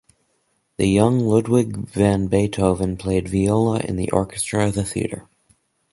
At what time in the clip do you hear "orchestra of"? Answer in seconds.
4.09-4.73